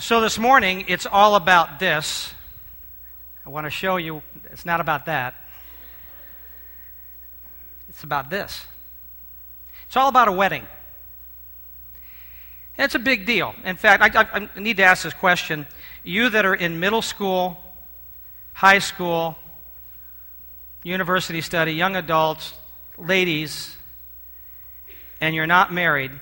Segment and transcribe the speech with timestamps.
[0.00, 2.32] So this morning, it's all about this.
[3.44, 5.34] I want to show you it's not about that.
[7.88, 8.64] It's about this.
[9.86, 10.64] It's all about a wedding.
[12.78, 13.56] It's a big deal.
[13.64, 15.66] In fact, I, I, I need to ask this question.
[16.04, 17.58] You that are in middle school,
[18.52, 19.36] high school,
[20.84, 22.54] university study, young adults,
[22.96, 23.76] ladies,
[25.20, 26.12] and you're not married,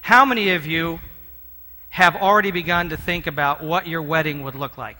[0.00, 1.00] how many of you
[1.90, 4.96] have already begun to think about what your wedding would look like?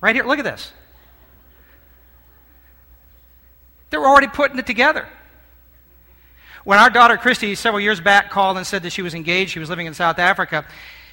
[0.00, 0.72] Right here, look at this.
[3.90, 5.06] They were already putting it together.
[6.64, 9.60] When our daughter Christy, several years back, called and said that she was engaged, she
[9.60, 10.64] was living in South Africa,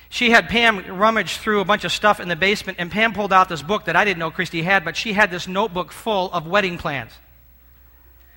[0.10, 3.34] she had Pam rummage through a bunch of stuff in the basement, and Pam pulled
[3.34, 6.32] out this book that I didn't know Christy had, but she had this notebook full
[6.32, 7.12] of wedding plans.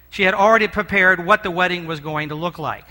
[0.08, 2.86] She had already prepared what the wedding was going to look like.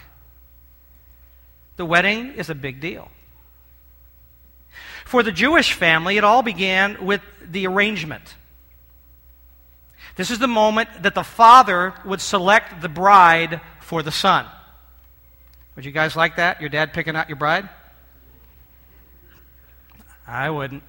[1.77, 3.09] The wedding is a big deal.
[5.05, 8.35] For the Jewish family, it all began with the arrangement.
[10.15, 14.45] This is the moment that the father would select the bride for the son.
[15.75, 16.61] Would you guys like that?
[16.61, 17.67] Your dad picking out your bride?
[20.25, 20.83] I wouldn't.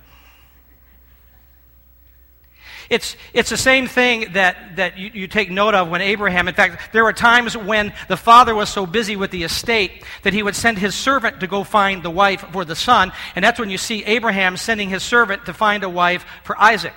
[2.88, 6.54] It's, it's the same thing that, that you, you take note of when Abraham, in
[6.54, 10.42] fact, there were times when the father was so busy with the estate that he
[10.42, 13.12] would send his servant to go find the wife for the son.
[13.34, 16.94] And that's when you see Abraham sending his servant to find a wife for Isaac.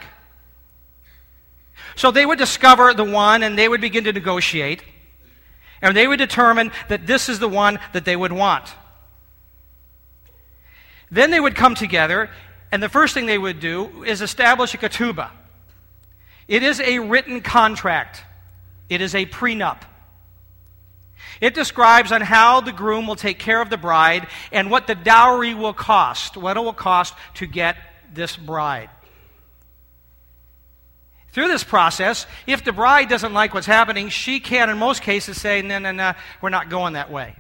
[1.96, 4.84] So they would discover the one and they would begin to negotiate.
[5.82, 8.74] And they would determine that this is the one that they would want.
[11.12, 12.30] Then they would come together,
[12.72, 15.32] and the first thing they would do is establish a ketubah.
[16.50, 18.24] It is a written contract,
[18.90, 19.84] it is a prenup.
[21.40, 24.96] It describes on how the groom will take care of the bride and what the
[24.96, 27.78] dowry will cost, what it will cost to get
[28.14, 28.90] this bride.
[31.32, 35.40] Through this process, if the bride doesn't like what's happening, she can, in most cases,
[35.40, 37.36] say, No, no, no, we're not going that way.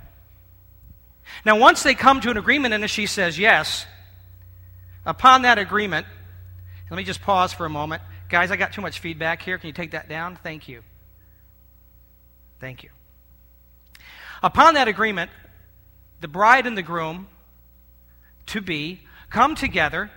[1.43, 3.85] Now, once they come to an agreement and she says yes,
[5.05, 6.05] upon that agreement,
[6.89, 8.01] let me just pause for a moment.
[8.29, 9.57] Guys, I got too much feedback here.
[9.57, 10.37] Can you take that down?
[10.43, 10.83] Thank you.
[12.59, 12.89] Thank you.
[14.43, 15.31] Upon that agreement,
[16.21, 17.27] the bride and the groom
[18.47, 20.11] to be come together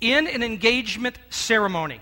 [0.00, 2.00] in an engagement ceremony.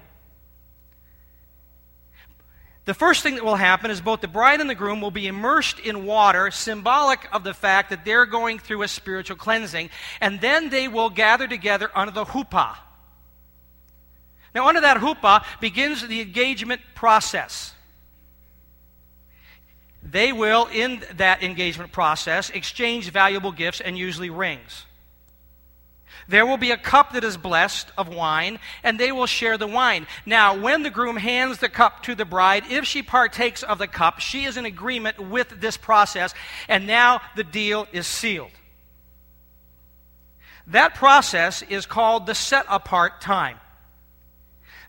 [2.84, 5.26] The first thing that will happen is both the bride and the groom will be
[5.26, 9.90] immersed in water, symbolic of the fact that they're going through a spiritual cleansing,
[10.20, 12.76] and then they will gather together under the huppah.
[14.58, 17.72] Now, under that huppah begins the engagement process.
[20.02, 24.84] They will, in that engagement process, exchange valuable gifts and usually rings.
[26.26, 29.68] There will be a cup that is blessed of wine, and they will share the
[29.68, 30.08] wine.
[30.26, 33.86] Now, when the groom hands the cup to the bride, if she partakes of the
[33.86, 36.34] cup, she is in agreement with this process,
[36.66, 38.50] and now the deal is sealed.
[40.66, 43.60] That process is called the set apart time.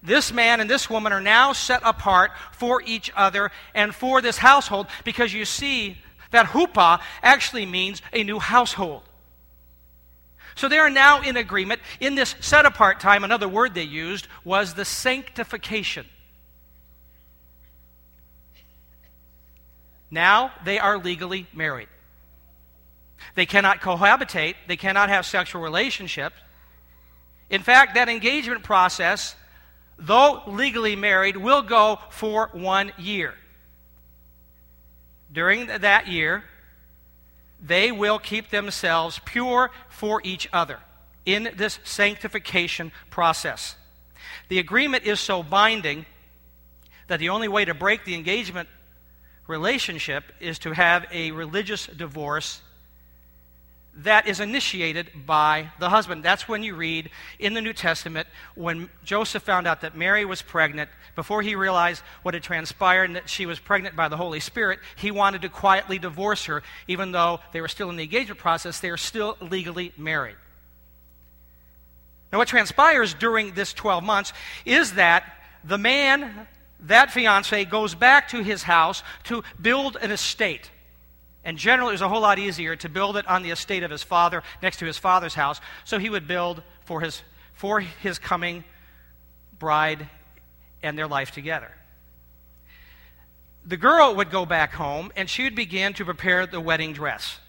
[0.01, 4.37] This man and this woman are now set apart for each other and for this
[4.37, 5.97] household because you see
[6.31, 9.03] that huppah actually means a new household.
[10.55, 11.81] So they are now in agreement.
[11.99, 16.05] In this set apart time, another word they used was the sanctification.
[20.11, 21.88] Now they are legally married.
[23.35, 26.35] They cannot cohabitate, they cannot have sexual relationships.
[27.49, 29.35] In fact, that engagement process
[29.99, 33.33] though legally married, will go for one year.
[35.31, 36.43] During that year,
[37.61, 40.79] they will keep themselves pure for each other
[41.25, 43.75] in this sanctification process.
[44.47, 46.05] The agreement is so binding
[47.07, 48.69] that the only way to break the engagement
[49.47, 52.61] relationship is to have a religious divorce
[53.97, 56.24] that is initiated by the husband.
[56.24, 60.41] That's when you read in the New Testament when Joseph found out that Mary was
[60.41, 64.39] pregnant, before he realized what had transpired and that she was pregnant by the Holy
[64.39, 68.39] Spirit, he wanted to quietly divorce her, even though they were still in the engagement
[68.39, 70.38] process, they are still legally married.
[72.31, 74.33] Now, what transpires during this 12 months
[74.63, 75.24] is that
[75.63, 76.47] the man,
[76.81, 80.69] that fiance, goes back to his house to build an estate.
[81.44, 83.91] And generally, it was a whole lot easier to build it on the estate of
[83.91, 85.62] his father, next to his father's house.
[85.86, 87.21] So he would build for his,
[87.53, 88.63] for his coming
[89.57, 90.09] bride
[90.83, 91.71] and their life together.
[93.65, 97.39] The girl would go back home and she would begin to prepare the wedding dress.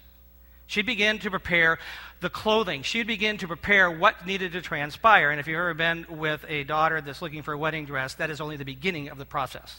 [0.67, 1.79] She'd begin to prepare
[2.21, 2.83] the clothing.
[2.83, 5.31] She'd begin to prepare what needed to transpire.
[5.31, 8.29] And if you've ever been with a daughter that's looking for a wedding dress, that
[8.29, 9.75] is only the beginning of the process.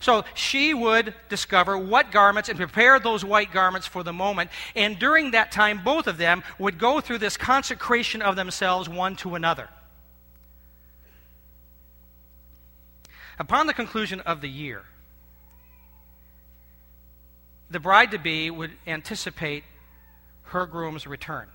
[0.00, 4.50] So she would discover what garments and prepare those white garments for the moment.
[4.74, 9.16] And during that time, both of them would go through this consecration of themselves one
[9.16, 9.68] to another.
[13.38, 14.84] Upon the conclusion of the year,
[17.70, 19.62] the bride to be would anticipate
[20.44, 21.48] her groom's return.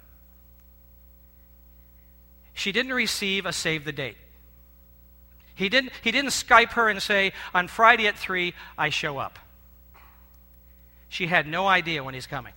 [2.54, 4.18] She didn't receive a save the date.
[5.56, 9.40] He didn't, he didn't Skype her and say, On Friday at 3, I show up.
[11.10, 12.54] She had no idea when he's coming.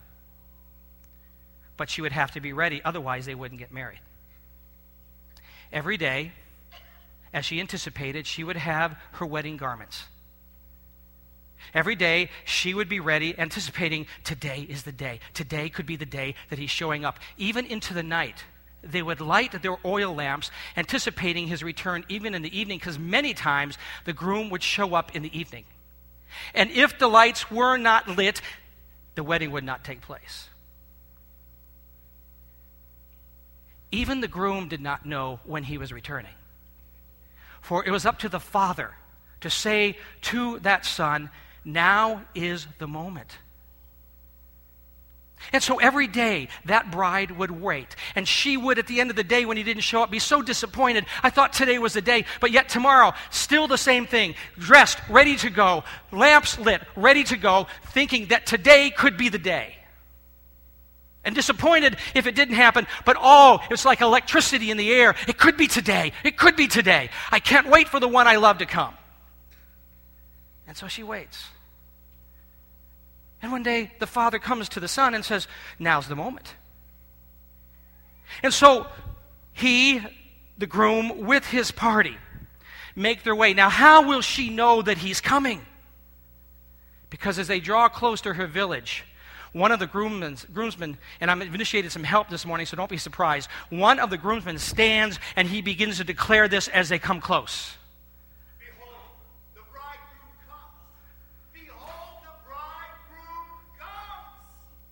[1.77, 4.01] But she would have to be ready, otherwise, they wouldn't get married.
[5.73, 6.33] Every day,
[7.35, 10.05] as she anticipated, she would have her wedding garments.
[11.75, 15.21] Every day, she would be ready, anticipating today is the day.
[15.35, 17.19] Today could be the day that he's showing up.
[17.37, 18.45] Even into the night,
[18.91, 23.35] they would light their oil lamps, anticipating his return even in the evening, because many
[23.35, 25.65] times the groom would show up in the evening.
[26.55, 28.41] And if the lights were not lit,
[29.15, 30.49] the wedding would not take place.
[33.91, 36.35] Even the groom did not know when he was returning.
[37.61, 38.95] For it was up to the father
[39.41, 41.31] to say to that son,
[41.65, 43.39] Now is the moment.
[45.53, 47.95] And so every day that bride would wait.
[48.15, 50.19] And she would, at the end of the day, when he didn't show up, be
[50.19, 51.07] so disappointed.
[51.23, 54.35] I thought today was the day, but yet tomorrow, still the same thing.
[54.59, 59.39] Dressed, ready to go, lamps lit, ready to go, thinking that today could be the
[59.39, 59.75] day.
[61.23, 65.17] And disappointed if it didn't happen, but oh, it's like electricity in the air.
[65.27, 66.13] It could be today.
[66.23, 67.11] It could be today.
[67.33, 68.95] I can't wait for the one I love to come.
[70.69, 71.47] And so she waits.
[73.47, 75.47] And one day the father comes to the son and says,
[75.79, 76.57] Now's the moment.
[78.43, 78.89] And so
[79.53, 80.03] he,
[80.59, 82.17] the groom, with his party,
[82.97, 83.55] make their way.
[83.55, 85.65] Now, how will she know that he's coming?
[87.09, 89.05] Because as they draw close to her village,
[89.53, 93.49] one of the groomsmen, and I've initiated some help this morning, so don't be surprised.
[93.71, 97.77] One of the groomsmen stands and he begins to declare this as they come close.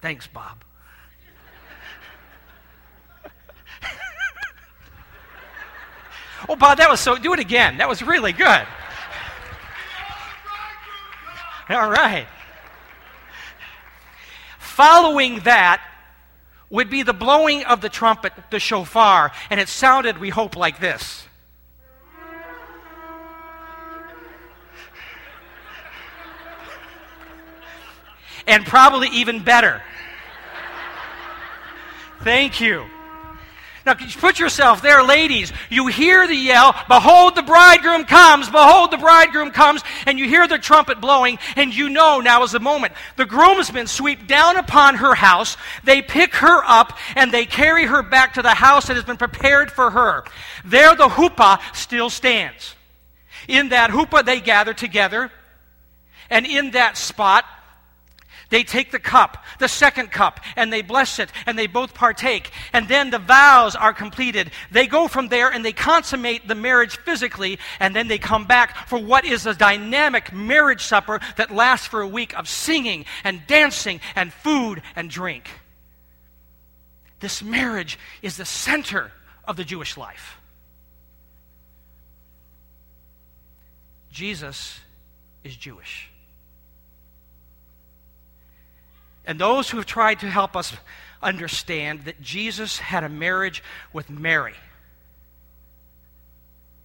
[0.05, 0.63] Thanks, Bob.
[6.47, 7.17] oh, Bob, that was so.
[7.17, 7.79] Do it again.
[7.79, 8.67] That was really good.
[11.71, 12.27] All right.
[14.59, 15.83] Following that
[16.69, 20.81] would be the blowing of the trumpet, the shofar, and it sounded, we hope, like
[20.81, 21.27] this.
[28.47, 29.81] And probably even better.
[32.25, 32.87] Thank you.
[33.85, 35.53] Now, you put yourself there, ladies.
[35.69, 40.49] You hear the yell, Behold, the bridegroom comes, behold, the bridegroom comes, and you hear
[40.49, 42.95] the trumpet blowing, and you know now is the moment.
[43.17, 48.03] The groomsmen sweep down upon her house, they pick her up, and they carry her
[48.03, 50.25] back to the house that has been prepared for her.
[50.65, 52.75] There, the huppah still stands.
[53.49, 55.31] In that huppah, they gather together,
[56.31, 57.45] and in that spot,
[58.51, 62.51] they take the cup, the second cup, and they bless it, and they both partake.
[62.73, 64.51] And then the vows are completed.
[64.71, 68.89] They go from there and they consummate the marriage physically, and then they come back
[68.89, 73.47] for what is a dynamic marriage supper that lasts for a week of singing and
[73.47, 75.51] dancing and food and drink.
[77.21, 79.11] This marriage is the center
[79.45, 80.39] of the Jewish life.
[84.11, 84.79] Jesus
[85.43, 86.09] is Jewish.
[89.27, 90.75] And those who have tried to help us
[91.23, 93.63] understand that Jesus had a marriage
[93.93, 94.55] with Mary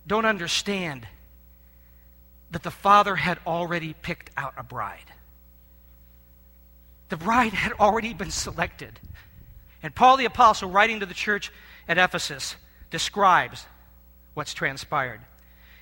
[0.07, 1.07] don't understand
[2.51, 4.97] that the Father had already picked out a bride.
[7.09, 8.99] The bride had already been selected.
[9.83, 11.51] And Paul the Apostle, writing to the church
[11.87, 12.55] at Ephesus,
[12.89, 13.65] describes
[14.33, 15.21] what's transpired.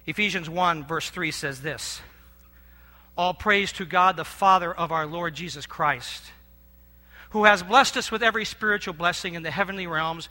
[0.05, 2.01] Ephesians 1, verse 3 says this
[3.17, 6.23] All praise to God, the Father of our Lord Jesus Christ
[7.31, 10.29] who has blessed us with every spiritual blessing in the heavenly realms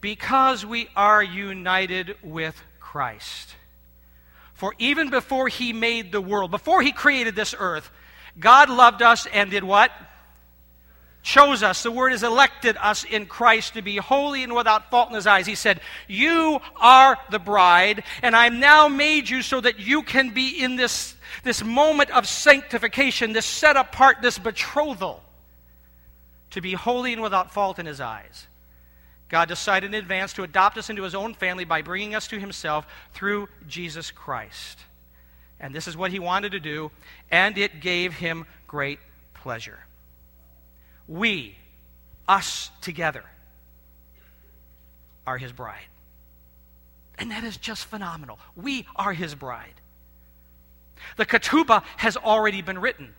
[0.00, 3.54] because we are united with Christ.
[4.54, 7.90] For even before he made the world, before he created this earth,
[8.38, 9.90] God loved us and did what?
[11.22, 11.82] Chose us.
[11.82, 15.26] The word is elected us in Christ to be holy and without fault in his
[15.26, 15.44] eyes.
[15.44, 20.30] He said, You are the bride, and I've now made you so that you can
[20.30, 25.22] be in this, this moment of sanctification, this set apart, this betrothal.
[26.50, 28.46] To be holy and without fault in his eyes.
[29.28, 32.38] God decided in advance to adopt us into his own family by bringing us to
[32.38, 34.78] himself through Jesus Christ.
[35.58, 36.90] And this is what he wanted to do,
[37.30, 38.98] and it gave him great
[39.34, 39.78] pleasure.
[41.08, 41.56] We,
[42.28, 43.24] us together,
[45.26, 45.88] are his bride.
[47.18, 48.38] And that is just phenomenal.
[48.54, 49.80] We are his bride.
[51.16, 53.14] The ketubah has already been written.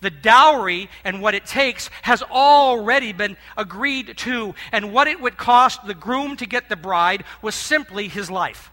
[0.00, 5.36] The dowry and what it takes has already been agreed to, and what it would
[5.36, 8.70] cost the groom to get the bride was simply his life.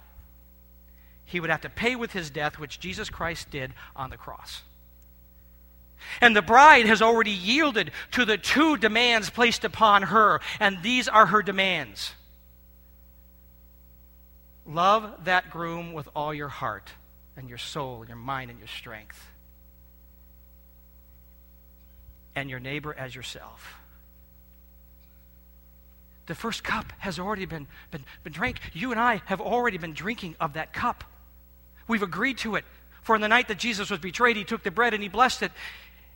[1.26, 4.64] He would have to pay with his death, which Jesus Christ did on the cross.
[6.22, 11.08] And the bride has already yielded to the two demands placed upon her, and these
[11.08, 12.14] are her demands
[14.70, 16.92] Love that groom with all your heart
[17.36, 19.28] and your soul and your mind and your strength.
[22.40, 23.76] And your neighbor as yourself.
[26.28, 28.62] The first cup has already been, been, been drank.
[28.72, 31.04] You and I have already been drinking of that cup.
[31.86, 32.64] We've agreed to it.
[33.02, 35.44] For in the night that Jesus was betrayed, he took the bread and he blessed
[35.44, 35.52] it.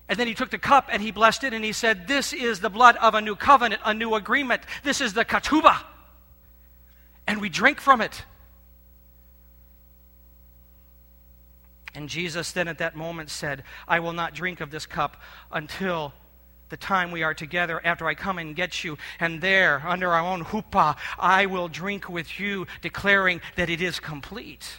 [0.07, 2.61] And then he took the cup and he blessed it and he said, This is
[2.61, 4.61] the blood of a new covenant, a new agreement.
[4.85, 5.83] This is the ketubah.
[7.27, 8.23] And we drink from it.
[11.95, 15.21] And Jesus then at that moment said, I will not drink of this cup
[15.51, 16.13] until
[16.69, 18.97] the time we are together after I come and get you.
[19.19, 23.99] And there, under our own huppah, I will drink with you, declaring that it is
[23.99, 24.77] complete.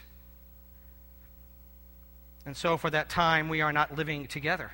[2.45, 4.73] And so, for that time, we are not living together,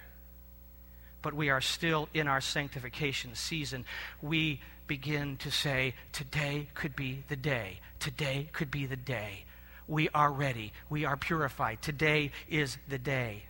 [1.21, 3.85] but we are still in our sanctification season.
[4.23, 7.81] We begin to say, Today could be the day.
[7.99, 9.45] Today could be the day
[9.91, 10.73] we are ready.
[10.89, 11.83] We are purified.
[11.83, 13.43] Today is the day.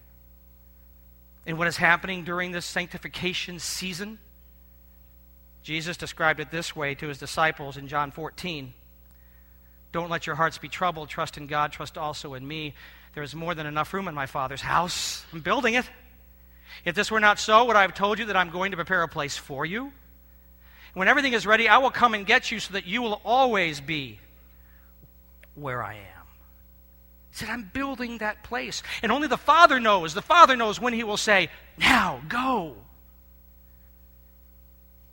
[1.47, 4.19] And what is happening during this sanctification season?
[5.63, 8.73] Jesus described it this way to his disciples in John 14
[9.93, 11.11] Don't let your hearts be troubled.
[11.11, 11.73] Trust in God.
[11.73, 12.75] Trust also in me.
[13.15, 15.25] There is more than enough room in my Father's house.
[15.33, 15.89] I'm building it.
[16.85, 19.03] If this were not so, would I have told you that I'm going to prepare
[19.03, 19.93] a place for you?
[20.95, 23.81] When everything is ready, I will come and get you so that you will always
[23.81, 24.21] be
[25.55, 26.20] where I am.
[27.33, 28.83] Said, I'm building that place.
[29.03, 30.15] And only the Father knows.
[30.15, 32.75] The Father knows when He will say, Now, go.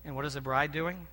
[0.03, 1.07] And what is the bride doing?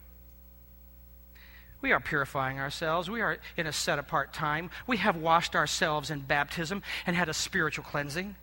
[1.81, 3.11] We are purifying ourselves.
[3.11, 4.71] We are in a set apart time.
[4.87, 8.37] We have washed ourselves in baptism and had a spiritual cleansing.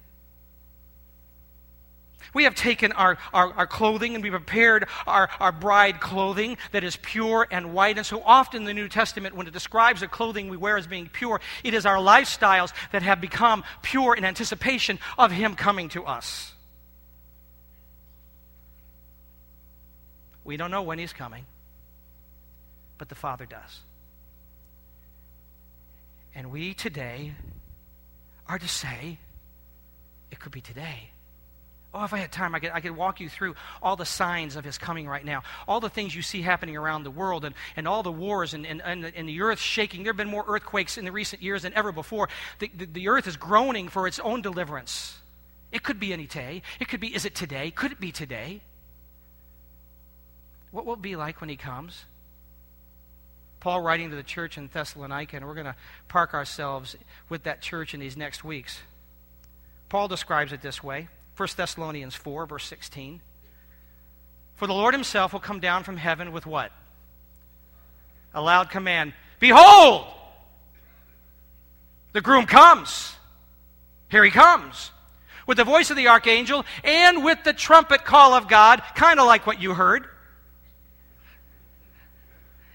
[2.33, 6.83] We have taken our, our, our, clothing and we prepared our, our bride clothing that
[6.83, 7.97] is pure and white.
[7.97, 11.09] And so often the New Testament, when it describes the clothing we wear as being
[11.11, 16.05] pure, it is our lifestyles that have become pure in anticipation of Him coming to
[16.05, 16.53] us.
[20.43, 21.45] We don't know when He's coming,
[22.97, 23.79] but the Father does.
[26.33, 27.33] And we today
[28.47, 29.17] are to say,
[30.31, 31.09] it could be today.
[31.93, 34.55] Oh, if I had time, I could, I could walk you through all the signs
[34.55, 37.53] of his coming right now, all the things you see happening around the world, and,
[37.75, 40.03] and all the wars and, and, and, the, and the earth shaking.
[40.03, 42.29] There have been more earthquakes in the recent years than ever before.
[42.59, 45.17] The, the, the earth is groaning for its own deliverance.
[45.73, 46.61] It could be any day.
[46.79, 47.71] It could be, is it today?
[47.71, 48.61] Could it be today?
[50.71, 52.05] What will it be like when he comes?
[53.59, 55.75] Paul writing to the church in Thessalonica, and we're going to
[56.07, 56.95] park ourselves
[57.27, 58.79] with that church in these next weeks.
[59.89, 61.09] Paul describes it this way.
[61.37, 63.21] 1 Thessalonians 4, verse 16.
[64.55, 66.71] For the Lord himself will come down from heaven with what?
[68.33, 70.05] A loud command Behold!
[72.13, 73.15] The groom comes.
[74.09, 74.91] Here he comes.
[75.47, 79.25] With the voice of the archangel and with the trumpet call of God, kind of
[79.25, 80.05] like what you heard.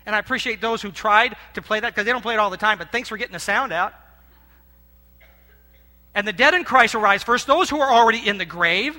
[0.05, 2.51] And I appreciate those who tried to play that because they don't play it all
[2.51, 3.95] the time, but thanks for getting the sound out
[6.17, 8.97] and the dead in Christ arise first, those who are already in the grave.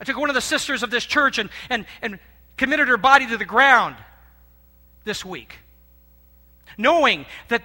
[0.00, 2.18] I took one of the sisters of this church and, and, and
[2.56, 3.96] committed her body to the ground
[5.04, 5.58] this week,
[6.78, 7.62] knowing that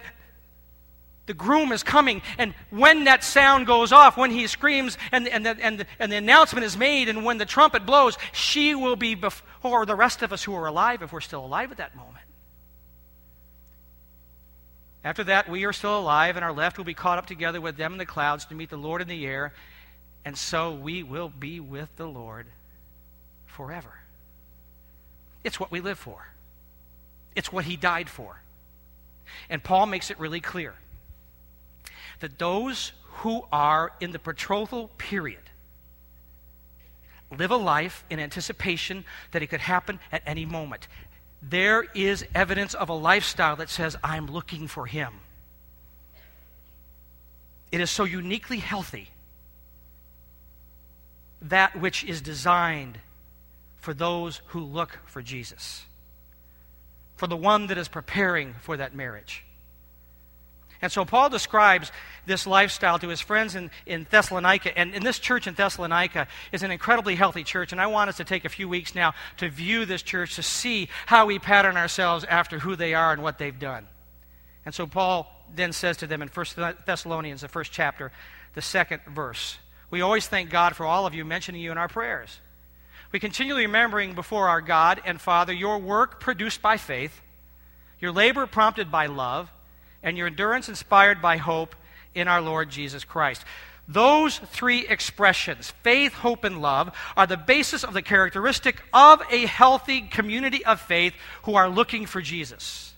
[1.24, 5.46] the groom is coming, and when that sound goes off, when he screams and, and,
[5.46, 8.96] the, and, the, and the announcement is made, and when the trumpet blows, she will
[8.96, 11.96] be before the rest of us who are alive, if we're still alive at that
[11.96, 12.21] moment.
[15.04, 17.76] After that, we are still alive, and are left will be caught up together with
[17.76, 19.52] them in the clouds to meet the Lord in the air,
[20.24, 22.46] and so we will be with the Lord
[23.46, 23.92] forever.
[25.42, 26.28] It's what we live for,
[27.34, 28.40] it's what He died for.
[29.48, 30.74] And Paul makes it really clear
[32.20, 35.38] that those who are in the betrothal period
[37.36, 40.86] live a life in anticipation that it could happen at any moment.
[41.42, 45.12] There is evidence of a lifestyle that says, I'm looking for Him.
[47.72, 49.08] It is so uniquely healthy.
[51.40, 52.98] That which is designed
[53.80, 55.84] for those who look for Jesus,
[57.16, 59.44] for the one that is preparing for that marriage.
[60.82, 61.92] And so Paul describes
[62.26, 64.76] this lifestyle to his friends in, in Thessalonica.
[64.76, 67.70] And, and this church in Thessalonica is an incredibly healthy church.
[67.70, 70.42] And I want us to take a few weeks now to view this church to
[70.42, 73.86] see how we pattern ourselves after who they are and what they've done.
[74.66, 76.46] And so Paul then says to them in 1
[76.84, 78.10] Thessalonians, the first chapter,
[78.54, 79.58] the second verse
[79.90, 82.40] We always thank God for all of you, mentioning you in our prayers.
[83.12, 87.20] We continually remembering before our God and Father your work produced by faith,
[88.00, 89.50] your labor prompted by love
[90.02, 91.74] and your endurance inspired by hope
[92.14, 93.44] in our Lord Jesus Christ.
[93.88, 99.46] Those three expressions, faith, hope, and love, are the basis of the characteristic of a
[99.46, 102.94] healthy community of faith who are looking for Jesus.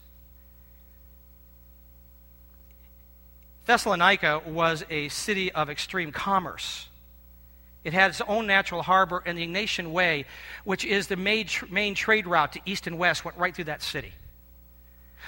[3.67, 6.89] Thessalonica was a city of extreme commerce.
[7.83, 10.27] It had its own natural harbor, and the Egnatian Way,
[10.65, 13.83] which is the main, main trade route to east and west, went right through that
[13.83, 14.13] city.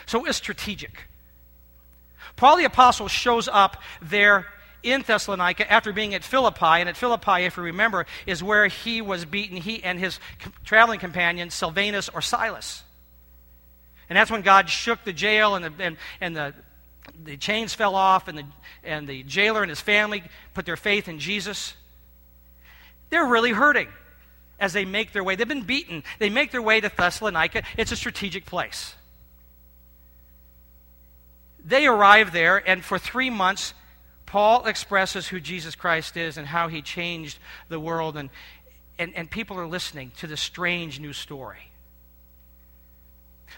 [0.04, 1.04] So it was strategic.
[2.36, 4.46] Paul the Apostle shows up there
[4.82, 6.64] in Thessalonica after being at Philippi.
[6.64, 10.20] And at Philippi, if you remember, is where he was beaten, he and his
[10.64, 12.82] traveling companion, Silvanus or Silas.
[14.08, 16.54] And that's when God shook the jail and the, and, and the,
[17.24, 18.44] the chains fell off, and the,
[18.84, 20.22] and the jailer and his family
[20.54, 21.74] put their faith in Jesus.
[23.10, 23.88] They're really hurting
[24.60, 25.36] as they make their way.
[25.36, 26.04] They've been beaten.
[26.18, 27.62] They make their way to Thessalonica.
[27.76, 28.94] It's a strategic place
[31.66, 33.74] they arrive there, and for three months,
[34.24, 38.30] Paul expresses who Jesus Christ is and how he changed the world, and,
[38.98, 41.70] and, and people are listening to this strange new story.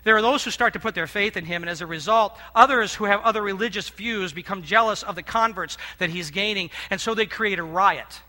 [0.05, 2.37] There are those who start to put their faith in him, and as a result,
[2.55, 7.01] others who have other religious views become jealous of the converts that he's gaining, and
[7.01, 8.23] so they create a riot.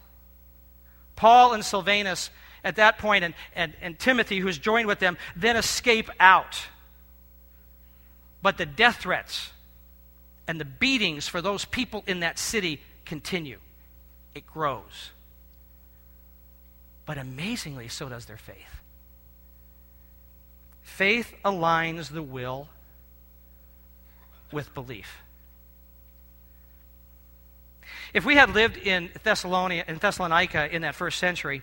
[1.15, 2.31] Paul and Silvanus,
[2.65, 6.61] at that point, and, and, and Timothy, who's joined with them, then escape out.
[8.41, 9.51] But the death threats
[10.49, 13.59] and the beatings for those people in that city continue.
[14.33, 15.11] It grows.
[17.05, 18.81] But amazingly, so does their faith.
[20.81, 22.67] Faith aligns the will
[24.51, 25.17] with belief.
[28.11, 31.61] If we had lived in Thessalonica, in Thessalonica in that first century,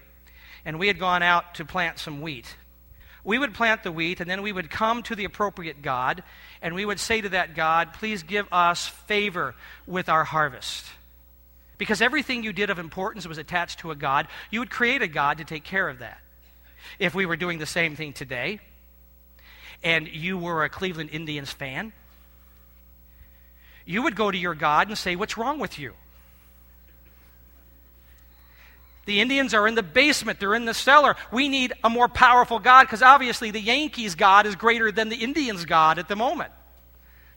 [0.65, 2.57] and we had gone out to plant some wheat,
[3.27, 6.23] we would plant the wheat, and then we would come to the appropriate God,
[6.63, 10.87] and we would say to that God, Please give us favor with our harvest.
[11.77, 15.09] Because everything you did of importance was attached to a God, you would create a
[15.09, 16.21] God to take care of that.
[17.01, 18.61] If we were doing the same thing today,
[19.83, 21.93] and you were a Cleveland Indians fan,
[23.85, 25.95] you would go to your God and say, What's wrong with you?
[29.07, 31.17] The Indians are in the basement, they're in the cellar.
[31.33, 35.17] We need a more powerful God because obviously the Yankees' God is greater than the
[35.17, 36.53] Indians' God at the moment.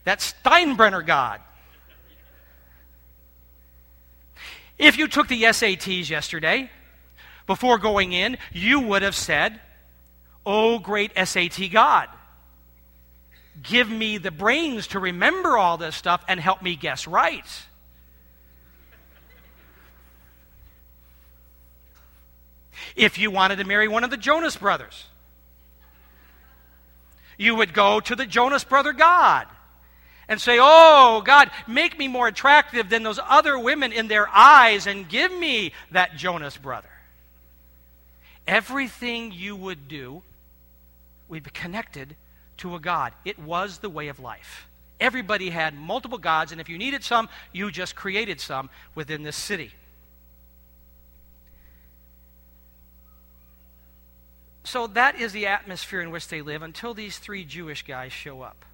[0.04, 1.40] That Steinbrenner God.
[4.78, 6.70] If you took the SATs yesterday,
[7.46, 9.60] before going in, you would have said,
[10.44, 12.08] Oh, great SAT God,
[13.62, 17.44] give me the brains to remember all this stuff and help me guess right.
[22.96, 25.06] If you wanted to marry one of the Jonas brothers.
[27.38, 29.46] You would go to the Jonas brother God
[30.28, 34.86] and say, Oh, God, make me more attractive than those other women in their eyes
[34.86, 36.88] and give me that Jonas brother.
[38.46, 40.22] Everything you would do
[41.28, 42.16] would be connected
[42.58, 43.12] to a God.
[43.24, 44.68] It was the way of life.
[45.00, 49.36] Everybody had multiple gods, and if you needed some, you just created some within this
[49.36, 49.72] city.
[54.62, 58.42] So that is the atmosphere in which they live until these three Jewish guys show
[58.42, 58.64] up.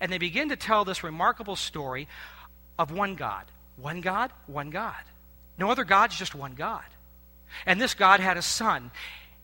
[0.00, 2.08] And they begin to tell this remarkable story
[2.78, 3.44] of one God.
[3.76, 4.94] One God, one God.
[5.56, 6.84] No other gods, just one God.
[7.66, 8.90] And this God had a son.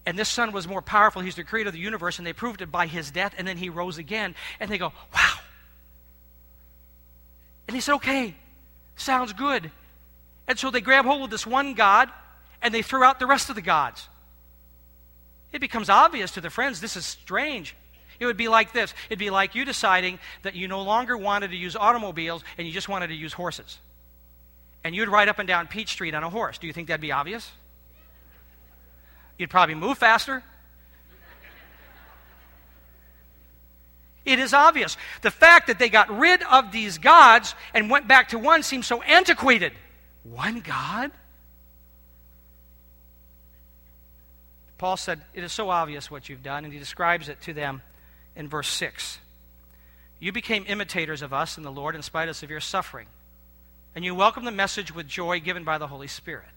[0.07, 1.23] And this son was more powerful.
[1.23, 3.57] He's the creator of the universe, and they proved it by his death, and then
[3.57, 4.35] he rose again.
[4.61, 5.35] And they go, wow.
[7.67, 8.35] And he said, okay,
[8.97, 9.71] sounds good.
[10.47, 12.11] And so they grab hold of this one God,
[12.61, 14.09] and they throw out the rest of the gods.
[15.55, 17.77] It becomes obvious to the friends this is strange.
[18.19, 21.53] It would be like this it'd be like you deciding that you no longer wanted
[21.53, 23.79] to use automobiles and you just wanted to use horses.
[24.83, 26.59] And you'd ride up and down Peach Street on a horse.
[26.59, 27.51] Do you think that'd be obvious?
[29.39, 30.43] You'd probably move faster.
[34.25, 34.97] It is obvious.
[35.23, 38.87] The fact that they got rid of these gods and went back to one seems
[38.87, 39.73] so antiquated.
[40.25, 41.13] One God?
[44.85, 47.81] Paul said, It is so obvious what you've done, and he describes it to them
[48.37, 49.19] in verse 6.
[50.21, 53.07] You became imitators of us in the Lord in spite of severe suffering,
[53.95, 56.51] and you welcomed the message with joy given by the Holy Spirit.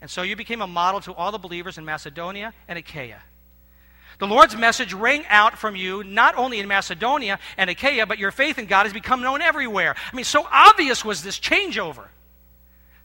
[0.00, 3.22] And so you became a model to all the believers in Macedonia and Achaia.
[4.18, 8.32] The Lord's message rang out from you not only in Macedonia and Achaia, but your
[8.32, 9.94] faith in God has become known everywhere.
[10.12, 12.08] I mean, so obvious was this changeover.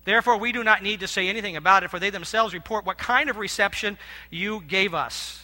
[0.06, 2.98] Therefore, we do not need to say anything about it, for they themselves report what
[2.98, 3.98] kind of reception
[4.30, 5.42] you gave us.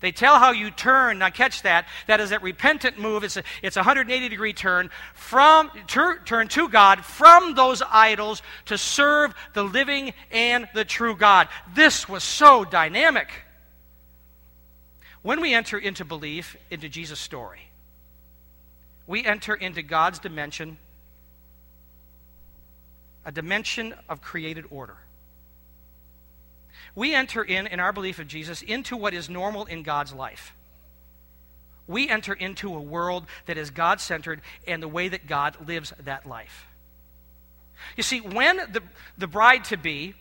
[0.00, 1.18] They tell how you turn.
[1.18, 1.86] Now, catch that.
[2.06, 3.22] That is that repentant move.
[3.22, 8.42] It's a, it's a 180 degree turn from tur, turn to God from those idols
[8.66, 11.48] to serve the living and the true God.
[11.74, 13.28] This was so dynamic.
[15.22, 17.60] When we enter into belief into Jesus' story,
[19.06, 20.78] we enter into God's dimension,
[23.24, 24.96] a dimension of created order.
[26.94, 30.54] We enter in, in our belief of Jesus, into what is normal in God's life.
[31.86, 35.92] We enter into a world that is God centered and the way that God lives
[36.04, 36.66] that life.
[37.96, 38.82] You see, when the,
[39.18, 40.14] the bride to be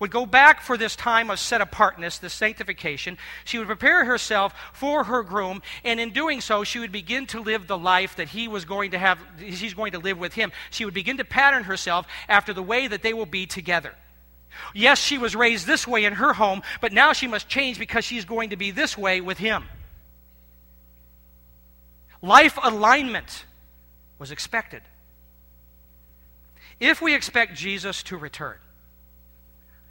[0.00, 3.18] would go back for this time of set apartness, this sanctification.
[3.44, 7.40] She would prepare herself for her groom, and in doing so, she would begin to
[7.40, 10.50] live the life that he was going to have, she's going to live with him.
[10.70, 13.94] She would begin to pattern herself after the way that they will be together.
[14.74, 18.04] Yes, she was raised this way in her home, but now she must change because
[18.04, 19.64] she's going to be this way with him.
[22.22, 23.44] Life alignment
[24.18, 24.82] was expected.
[26.78, 28.56] If we expect Jesus to return,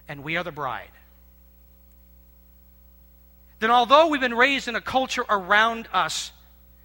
[0.09, 0.89] and we are the bride.
[3.59, 6.31] Then, although we've been raised in a culture around us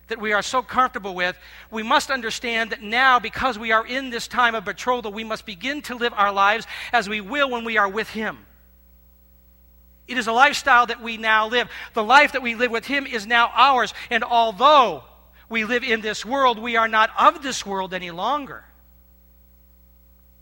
[0.08, 1.36] that we are so comfortable with,
[1.70, 5.46] we must understand that now, because we are in this time of betrothal, we must
[5.46, 8.38] begin to live our lives as we will when we are with Him.
[10.06, 11.68] It is a lifestyle that we now live.
[11.94, 13.94] The life that we live with Him is now ours.
[14.10, 15.04] And although
[15.48, 18.64] we live in this world, we are not of this world any longer.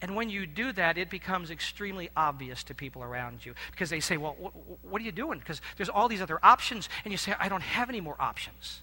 [0.03, 4.01] And when you do that, it becomes extremely obvious to people around you because they
[4.01, 5.39] say, Well, wh- what are you doing?
[5.39, 6.89] Because there's all these other options.
[7.05, 8.81] And you say, I don't have any more options.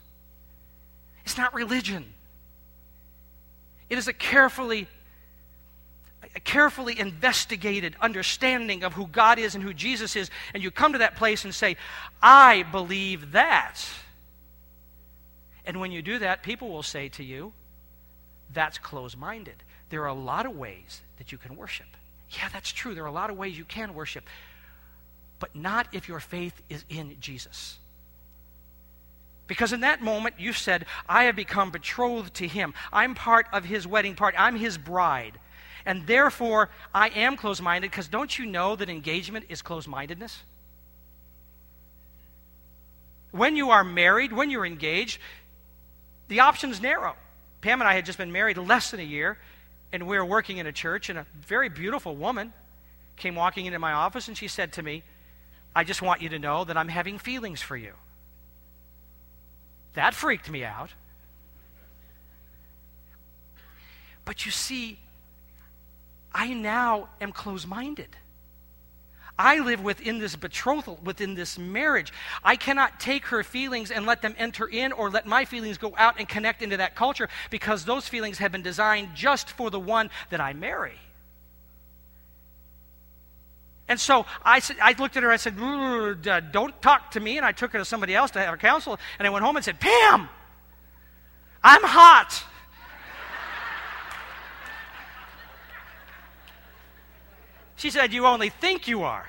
[1.25, 2.13] It's not religion,
[3.89, 4.87] it is a carefully
[6.35, 10.91] a carefully investigated understanding of who God is and who Jesus is, and you come
[10.91, 11.77] to that place and say,
[12.21, 13.81] I believe that.
[15.65, 17.51] And when you do that, people will say to you,
[18.53, 19.55] That's closed minded.
[19.89, 21.85] There are a lot of ways that you can worship.
[22.31, 22.95] Yeah, that's true.
[22.95, 24.25] There are a lot of ways you can worship,
[25.39, 27.77] but not if your faith is in Jesus.
[29.47, 32.73] Because in that moment, you said, I have become betrothed to him.
[32.93, 34.37] I'm part of his wedding party.
[34.37, 35.39] I'm his bride.
[35.85, 40.43] And therefore, I am closed minded because don't you know that engagement is closed mindedness?
[43.31, 45.19] When you are married, when you're engaged,
[46.27, 47.15] the option's narrow.
[47.61, 49.39] Pam and I had just been married less than a year,
[49.91, 52.53] and we were working in a church, and a very beautiful woman
[53.15, 55.03] came walking into my office, and she said to me,
[55.75, 57.93] I just want you to know that I'm having feelings for you.
[59.93, 60.91] That freaked me out.
[64.25, 64.99] But you see,
[66.33, 68.15] I now am closed minded.
[69.39, 72.11] I live within this betrothal, within this marriage.
[72.43, 75.95] I cannot take her feelings and let them enter in or let my feelings go
[75.97, 79.79] out and connect into that culture because those feelings have been designed just for the
[79.79, 80.99] one that I marry.
[83.87, 87.37] And so I, said, I looked at her, I said, Don't talk to me.
[87.37, 88.99] And I took her to somebody else to have a counsel.
[89.17, 90.27] And I went home and said, Pam,
[91.63, 92.43] I'm hot.
[97.79, 99.25] She said, You only think you are.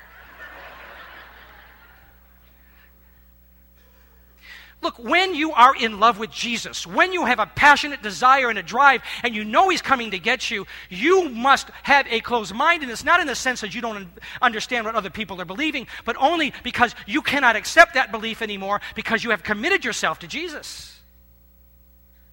[4.81, 8.57] Look, when you are in love with Jesus, when you have a passionate desire and
[8.57, 12.53] a drive, and you know He's coming to get you, you must have a closed
[12.53, 14.09] mindedness, not in the sense that you don't
[14.41, 18.81] understand what other people are believing, but only because you cannot accept that belief anymore
[18.95, 21.00] because you have committed yourself to Jesus.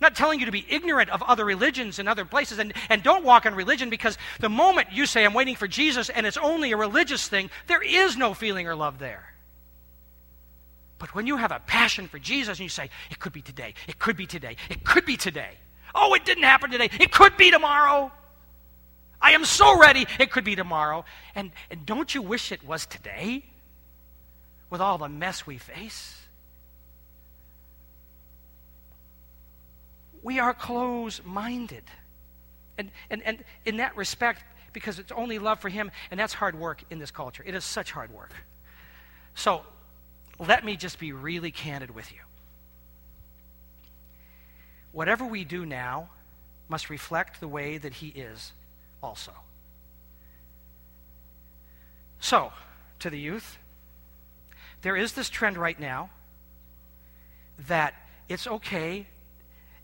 [0.00, 3.02] I'm not telling you to be ignorant of other religions and other places, and, and
[3.02, 6.36] don't walk in religion because the moment you say, I'm waiting for Jesus, and it's
[6.36, 9.34] only a religious thing, there is no feeling or love there.
[10.98, 13.74] But when you have a passion for Jesus and you say, it could be today,
[13.86, 15.50] it could be today, it could be today.
[15.94, 18.12] Oh, it didn't happen today, it could be tomorrow.
[19.20, 21.04] I am so ready, it could be tomorrow.
[21.34, 23.44] And, and don't you wish it was today?
[24.70, 26.27] with all the mess we face.
[30.28, 31.84] We are close minded.
[32.76, 34.42] And, and, and in that respect,
[34.74, 37.42] because it's only love for Him, and that's hard work in this culture.
[37.46, 38.34] It is such hard work.
[39.34, 39.62] So
[40.38, 42.18] let me just be really candid with you.
[44.92, 46.10] Whatever we do now
[46.68, 48.52] must reflect the way that He is
[49.02, 49.32] also.
[52.20, 52.52] So,
[52.98, 53.56] to the youth,
[54.82, 56.10] there is this trend right now
[57.66, 57.94] that
[58.28, 59.06] it's okay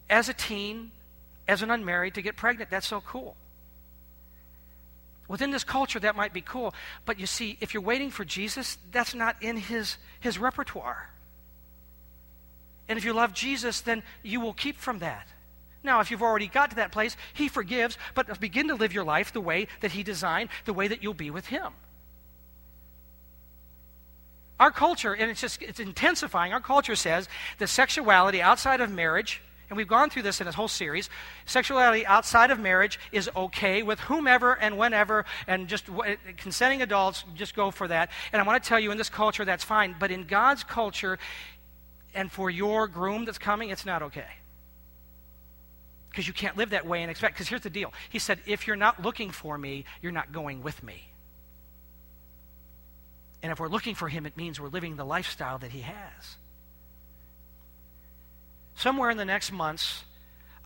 [0.09, 0.91] as a teen,
[1.49, 2.71] as an unmarried, to get pregnant.
[2.71, 3.37] That's so cool.
[5.27, 6.75] Within this culture, that might be cool.
[7.07, 11.11] But you see, if you're waiting for Jesus, that's not in his, his repertoire.
[12.89, 15.27] And if you love Jesus, then you will keep from that.
[15.83, 19.05] Now, if you've already got to that place, he forgives, but begin to live your
[19.05, 21.73] life the way that he designed, the way that you'll be with him.
[24.59, 29.43] Our culture, and it's just it's intensifying, our culture says that sexuality outside of marriage
[29.75, 31.11] and we've gone through this in this whole series.
[31.47, 35.87] Sexuality outside of marriage is okay with whomever and whenever, and just
[36.37, 38.13] consenting adults, just go for that.
[38.33, 39.97] And I want to tell you, in this culture, that's fine.
[39.99, 41.19] But in God's culture,
[42.15, 44.29] and for your groom that's coming, it's not okay.
[46.09, 47.35] Because you can't live that way and expect.
[47.35, 50.63] Because here's the deal He said, if you're not looking for me, you're not going
[50.63, 51.09] with me.
[53.43, 56.37] And if we're looking for him, it means we're living the lifestyle that he has.
[58.77, 60.05] Somewhere in the next months,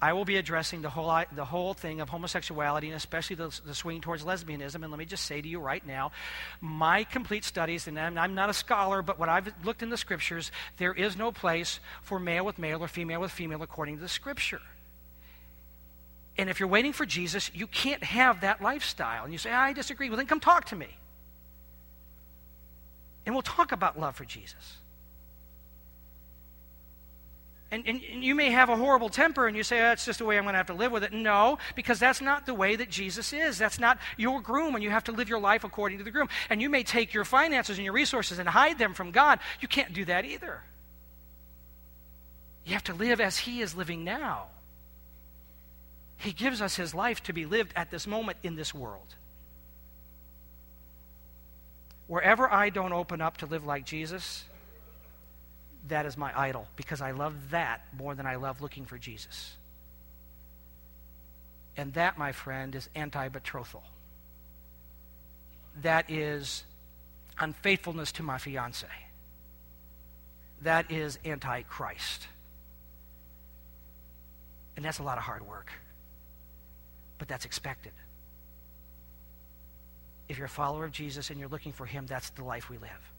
[0.01, 3.75] I will be addressing the whole, the whole thing of homosexuality and especially the, the
[3.75, 4.77] swing towards lesbianism.
[4.77, 6.12] And let me just say to you right now
[6.61, 9.97] my complete studies, and I'm, I'm, not a scholar, but what I've looked in the
[9.97, 14.01] scriptures, there is no place for male with male or female with female according to
[14.01, 14.61] the scripture.
[16.37, 19.25] And if you're waiting for Jesus, you can't have that lifestyle.
[19.25, 20.09] And you say, I disagree.
[20.09, 20.87] Well, then come talk to me.
[23.27, 24.77] And we'll talk about love for Jesus.
[27.70, 30.38] And, and, you may have a horrible temper and you say, that's just the way
[30.38, 31.12] I'm going to have to live with it.
[31.12, 33.59] No, because that's not the way that Jesus is.
[33.59, 36.28] That's not your groom, and you have to live your life according to the groom.
[36.48, 39.38] And you may take your finances and your resources and hide them from God.
[39.61, 40.62] You can't do that either.
[42.64, 44.46] You have to live as He is living now.
[46.16, 49.14] He gives us His life to be lived at this moment in this world.
[52.07, 54.44] Wherever I don't open up to live like Jesus,
[55.88, 59.57] that is my idol because I love that more than I love looking for Jesus.
[61.77, 63.85] And that, my friend, is anti betrothal.
[65.83, 66.64] That is
[67.38, 68.87] unfaithfulness to my fiance.
[70.62, 72.27] That is anti Christ.
[74.77, 75.70] And that's a lot of hard work.
[77.18, 77.92] But that's expected.
[80.29, 82.79] If you're a follower of Jesus and you're looking for him, that's the life we
[82.79, 83.12] live.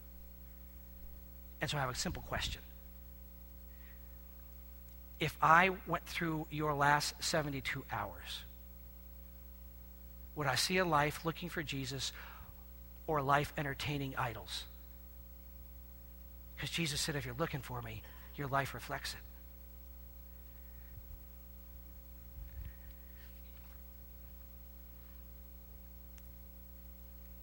[1.60, 2.62] And so I have a simple question.
[5.18, 8.44] If I went through your last 72 hours,
[10.34, 12.12] would I see a life looking for Jesus
[13.06, 14.64] or a life entertaining idols?
[16.56, 18.02] Because Jesus said, if you're looking for me,
[18.36, 19.20] your life reflects it.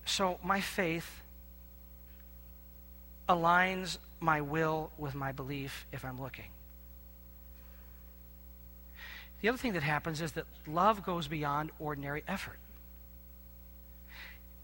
[0.06, 1.22] So my faith
[3.30, 6.52] aligns my will with my belief if I'm looking.
[9.42, 12.58] The other thing that happens is that love goes beyond ordinary effort.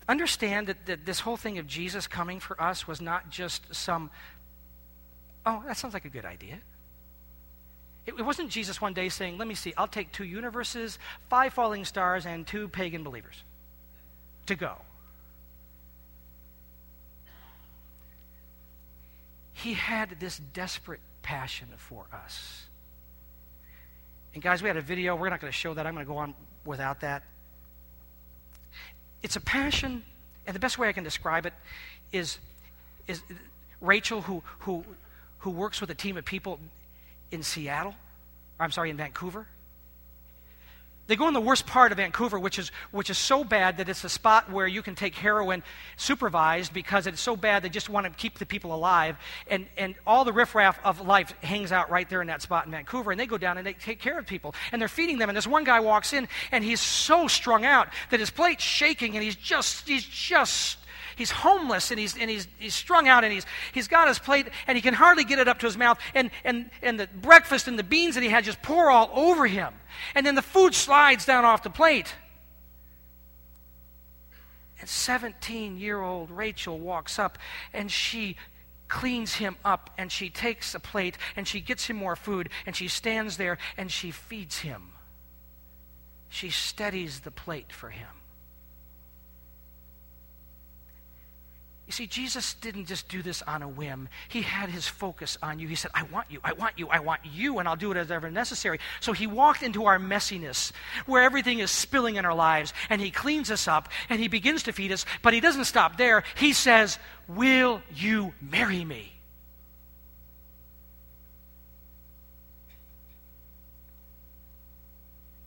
[0.09, 4.09] Understand that, that this whole thing of Jesus coming for us was not just some,
[5.45, 6.59] oh, that sounds like a good idea.
[8.05, 11.53] It, it wasn't Jesus one day saying, let me see, I'll take two universes, five
[11.53, 13.43] falling stars, and two pagan believers
[14.47, 14.77] to go.
[19.63, 22.65] He had this desperate passion for us.
[24.33, 25.15] And guys, we had a video.
[25.15, 25.87] We're not going to show that.
[25.87, 26.33] I'm going to go on
[26.65, 27.23] without that.
[29.21, 30.03] It's a passion,
[30.45, 31.53] and the best way I can describe it
[32.11, 32.39] is,
[33.07, 33.23] is
[33.79, 34.83] Rachel, who, who,
[35.39, 36.59] who works with a team of people
[37.31, 37.95] in Seattle,
[38.59, 39.47] I'm sorry, in Vancouver.
[41.07, 43.89] They go in the worst part of Vancouver, which is, which is so bad that
[43.89, 45.61] it's a spot where you can take heroin
[45.97, 49.17] supervised because it's so bad they just want to keep the people alive.
[49.47, 52.71] And, and all the riffraff of life hangs out right there in that spot in
[52.71, 53.11] Vancouver.
[53.11, 54.55] And they go down and they take care of people.
[54.71, 55.29] And they're feeding them.
[55.29, 59.15] And this one guy walks in and he's so strung out that his plate's shaking
[59.15, 60.77] and he's just, he's just
[61.15, 64.47] he's homeless and he's, and he's, he's strung out and he's, he's got his plate
[64.67, 65.99] and he can hardly get it up to his mouth.
[66.13, 69.47] And, and, and the breakfast and the beans that he had just pour all over
[69.47, 69.73] him.
[70.15, 72.13] And then the food slides down off the plate.
[74.79, 77.37] And 17 year old Rachel walks up
[77.71, 78.35] and she
[78.89, 82.75] cleans him up and she takes a plate and she gets him more food and
[82.75, 84.89] she stands there and she feeds him.
[86.29, 88.22] She steadies the plate for him.
[91.93, 94.09] You see, Jesus didn't just do this on a whim.
[94.27, 95.67] He had his focus on you.
[95.67, 97.97] He said, I want you, I want you, I want you, and I'll do it
[97.97, 98.79] as ever necessary.
[98.99, 100.71] So he walked into our messiness
[101.05, 104.63] where everything is spilling in our lives, and he cleans us up, and he begins
[104.63, 106.23] to feed us, but he doesn't stop there.
[106.33, 109.13] He says, Will you marry me?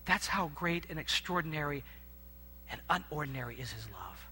[0.05, 1.83] That's how great and extraordinary
[2.71, 4.26] and unordinary is his love.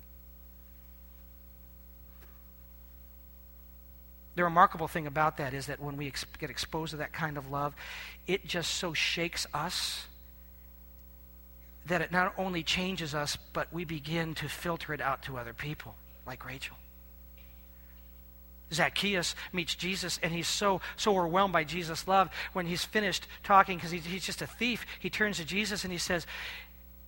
[4.35, 7.37] The remarkable thing about that is that when we ex- get exposed to that kind
[7.37, 7.75] of love,
[8.27, 10.07] it just so shakes us
[11.87, 15.53] that it not only changes us, but we begin to filter it out to other
[15.53, 15.95] people,
[16.27, 16.77] like Rachel.
[18.73, 22.29] Zacchaeus meets Jesus, and he's so so overwhelmed by Jesus' love.
[22.53, 25.93] When he's finished talking, because he's, he's just a thief, he turns to Jesus and
[25.93, 26.27] he says,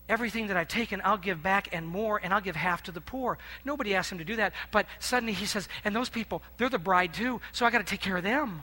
[0.08, 3.00] Everything that I've taken, I'll give back and more, and I'll give half to the
[3.00, 3.38] poor.
[3.64, 4.52] Nobody asked him to do that.
[4.70, 7.84] But suddenly he says, and those people, they're the bride too, so I got to
[7.84, 8.62] take care of them.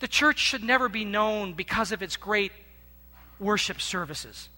[0.00, 2.52] The church should never be known because of its great
[3.40, 4.50] worship services.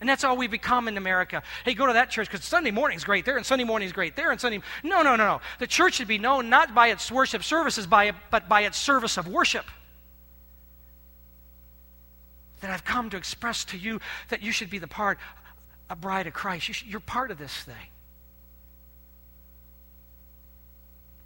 [0.00, 1.42] And that's all we become in America.
[1.64, 4.30] Hey, go to that church because Sunday morning's great there, and Sunday morning's great there,
[4.30, 4.60] and Sunday.
[4.84, 5.40] No, no, no, no.
[5.58, 9.16] The church should be known not by its worship services, by, but by its service
[9.16, 9.64] of worship
[12.60, 15.18] that I've come to express to you that you should be the part,
[15.90, 16.68] a bride of Christ.
[16.68, 17.74] You should, you're part of this thing.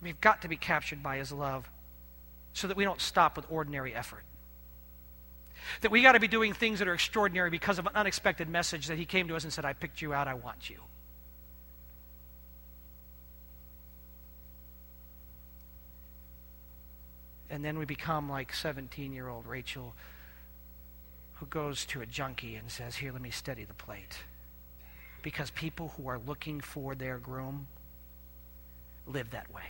[0.03, 1.69] We've got to be captured by his love
[2.53, 4.25] so that we don't stop with ordinary effort.
[5.83, 8.87] That we got to be doing things that are extraordinary because of an unexpected message
[8.89, 10.79] that he came to us and said, I picked you out, I want you.
[17.51, 19.95] And then we become like 17 year old Rachel
[21.41, 24.19] who goes to a junkie and says, Here, let me steady the plate.
[25.23, 27.67] Because people who are looking for their groom
[29.07, 29.63] live that way.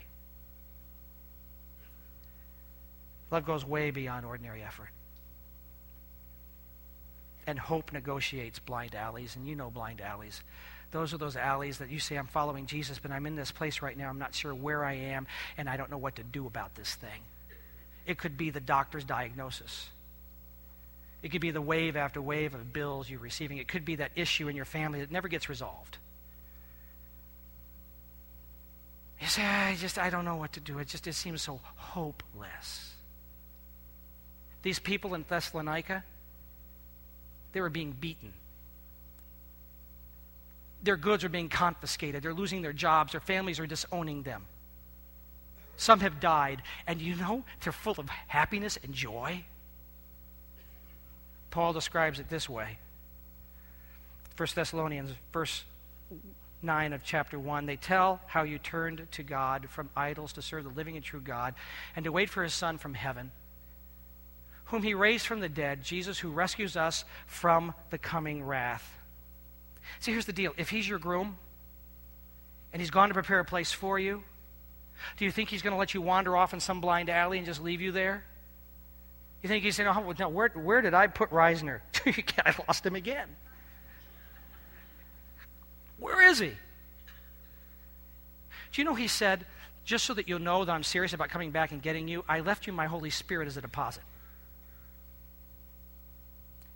[3.31, 4.91] Love goes way beyond ordinary effort.
[7.47, 10.43] And hope negotiates blind alleys, and you know blind alleys.
[10.91, 13.81] Those are those alleys that you say, I'm following Jesus, but I'm in this place
[13.81, 14.09] right now.
[14.09, 16.97] I'm not sure where I am, and I don't know what to do about this
[16.97, 17.23] thing.
[18.07, 19.89] It could be the doctor's diagnosis.
[21.23, 23.59] It could be the wave after wave of bills you're receiving.
[23.59, 25.99] It could be that issue in your family that never gets resolved.
[29.21, 30.79] You say, I just, I don't know what to do.
[30.79, 32.95] It just, it seems so hopeless.
[34.63, 36.05] These people in Thessalonica,
[37.53, 38.33] they were being beaten.
[40.83, 42.23] Their goods are being confiscated.
[42.23, 43.13] They're losing their jobs.
[43.13, 44.47] Their families are disowning them.
[45.77, 46.63] Some have died.
[46.87, 49.45] And you know, they're full of happiness and joy.
[51.51, 52.79] Paul describes it this way
[54.37, 55.65] 1 Thessalonians, verse
[56.63, 57.67] 9 of chapter 1.
[57.67, 61.21] They tell how you turned to God from idols to serve the living and true
[61.21, 61.55] God
[61.97, 63.33] and to wait for his Son from heaven,
[64.67, 68.99] whom he raised from the dead, Jesus, who rescues us from the coming wrath.
[69.99, 71.37] See, here's the deal if he's your groom
[72.73, 74.23] and he's gone to prepare a place for you,
[75.17, 77.47] do you think he's going to let you wander off in some blind alley and
[77.47, 78.25] just leave you there?
[79.43, 81.81] You think he's saying, oh, no, where, where did I put Reisner?
[82.07, 83.29] I lost him again.
[85.99, 86.53] Where is he?
[88.73, 89.47] Do you know he said,
[89.85, 92.41] just so that you'll know that I'm serious about coming back and getting you, I
[92.41, 94.03] left you my Holy Spirit as a deposit.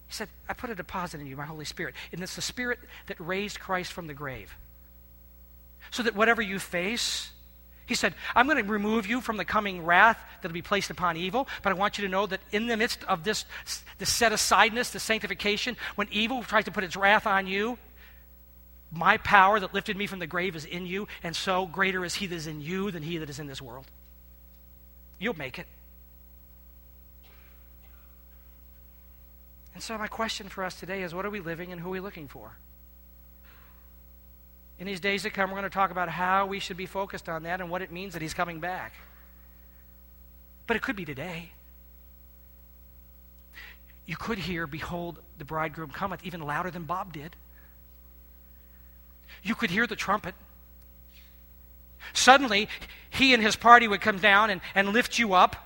[0.06, 1.94] He said, I put a deposit in you, my Holy Spirit.
[2.12, 4.56] And it's the Spirit that raised Christ from the grave.
[5.90, 7.30] So that whatever you face,
[7.86, 10.90] he said, I'm going to remove you from the coming wrath that will be placed
[10.90, 13.44] upon evil, but I want you to know that in the midst of this,
[13.98, 17.78] this set asideness, the sanctification, when evil tries to put its wrath on you,
[18.90, 22.14] my power that lifted me from the grave is in you, and so greater is
[22.14, 23.86] he that is in you than he that is in this world.
[25.18, 25.66] You'll make it.
[29.74, 31.92] And so, my question for us today is what are we living and who are
[31.92, 32.56] we looking for?
[34.78, 37.28] In these days to come, we're going to talk about how we should be focused
[37.28, 38.94] on that and what it means that He's coming back.
[40.66, 41.50] But it could be today.
[44.06, 47.36] You could hear, Behold, the bridegroom cometh, even louder than Bob did.
[49.42, 50.34] You could hear the trumpet.
[52.12, 52.68] Suddenly,
[53.10, 55.56] he and his party would come down and, and lift you up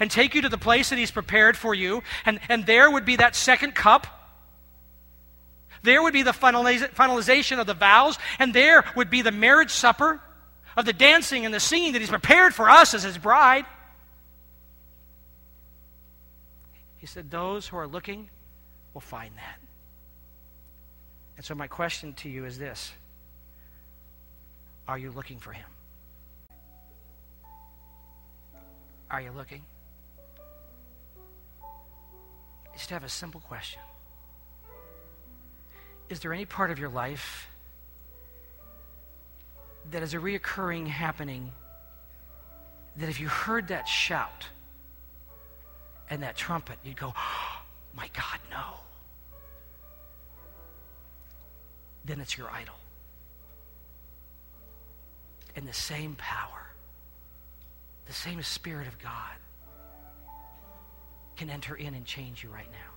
[0.00, 2.02] and take you to the place that he's prepared for you.
[2.24, 4.21] And, and there would be that second cup
[5.82, 10.20] there would be the finalization of the vows, and there would be the marriage supper.
[10.76, 13.66] of the dancing and the singing that He's prepared for us as His bride.
[16.96, 18.30] He said, Those who are looking
[18.94, 19.58] will find that.
[21.36, 22.92] And so, my question to you is this
[24.88, 25.68] Are you looking for Him?
[29.10, 29.62] Are you looking?
[32.72, 33.80] Just have a simple question.
[36.12, 37.48] Is there any part of your life
[39.92, 41.50] that is a reoccurring happening
[42.96, 44.46] that if you heard that shout
[46.10, 47.62] and that trumpet, you'd go, oh,
[47.96, 48.74] my God, no.
[52.04, 52.74] Then it's your idol.
[55.56, 56.66] And the same power,
[58.04, 59.32] the same Spirit of God
[61.38, 62.92] can enter in and change you right now.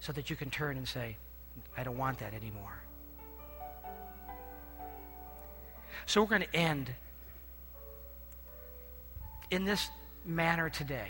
[0.00, 1.18] So that you can turn and say,
[1.76, 2.82] I don't want that anymore.
[6.06, 6.90] So we're going to end
[9.50, 9.88] in this
[10.24, 11.08] manner today.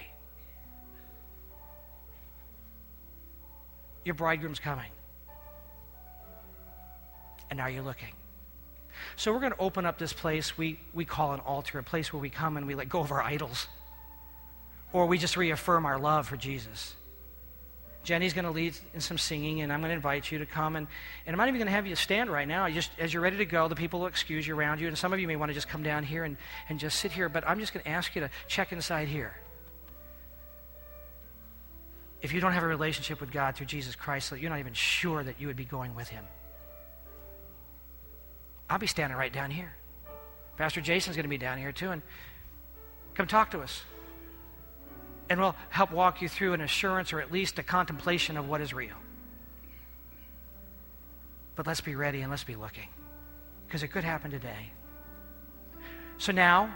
[4.05, 4.90] Your bridegroom's coming.
[7.51, 8.09] And now you're looking?
[9.16, 12.12] So we're going to open up this place we, we call an altar, a place
[12.12, 13.68] where we come and we let go of our idols.
[14.93, 16.95] Or we just reaffirm our love for Jesus.
[18.05, 20.74] Jenny's going to lead in some singing, and I'm going to invite you to come.
[20.74, 20.88] And,
[21.24, 22.68] and I'm not even going to have you stand right now.
[22.68, 24.88] Just, as you're ready to go, the people will excuse you around you.
[24.88, 26.36] And some of you may want to just come down here and,
[26.68, 27.28] and just sit here.
[27.28, 29.36] But I'm just going to ask you to check inside here.
[32.22, 35.22] If you don't have a relationship with God through Jesus Christ, you're not even sure
[35.22, 36.24] that you would be going with Him,
[38.68, 39.74] I'll be standing right down here.
[40.57, 41.90] Pastor Jason's going to be down here too.
[41.90, 42.03] And
[43.14, 43.82] come talk to us
[45.33, 48.61] and we'll help walk you through an assurance or at least a contemplation of what
[48.61, 48.97] is real.
[51.57, 52.89] But let's be ready and let's be looking
[53.66, 54.72] because it could happen today.
[56.18, 56.74] So now,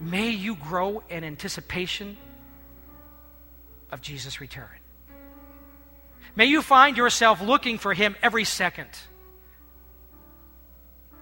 [0.00, 2.16] may you grow in anticipation
[3.92, 4.66] of Jesus' return.
[6.34, 8.88] May you find yourself looking for him every second.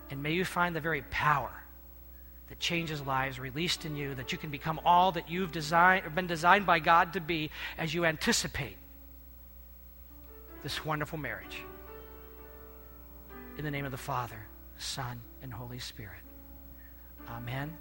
[0.08, 1.59] And may you find the very power
[2.50, 6.26] that changes lives released in you, that you can become all that you've designed, been
[6.26, 8.76] designed by God to be as you anticipate
[10.62, 11.62] this wonderful marriage.
[13.56, 14.46] In the name of the Father,
[14.78, 16.20] Son, and Holy Spirit.
[17.28, 17.72] Amen.